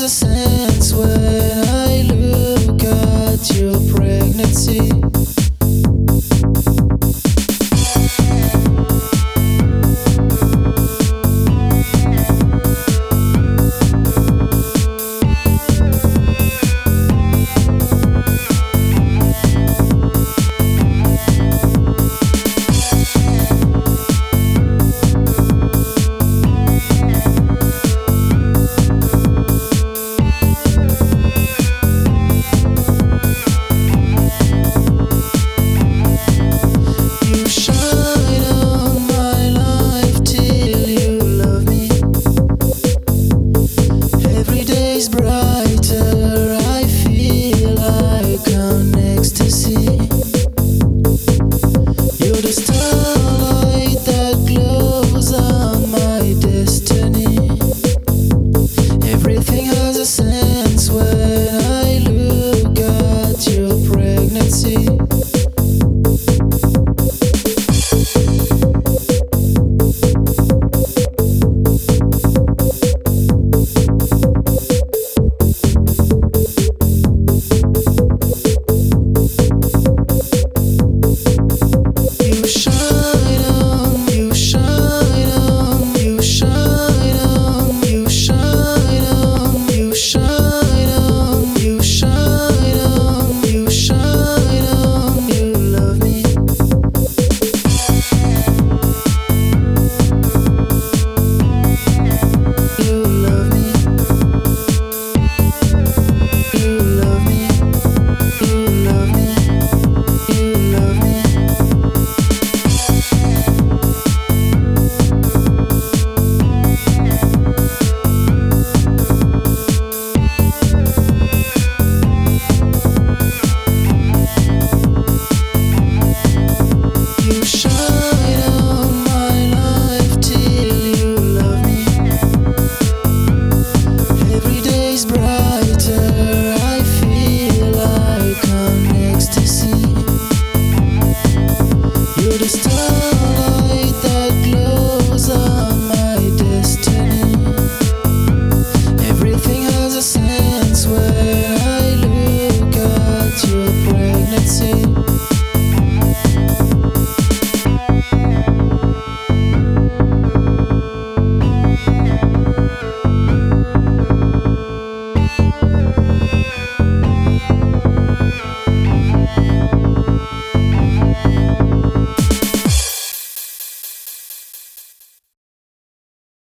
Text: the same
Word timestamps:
the 0.00 0.08
same 0.08 0.57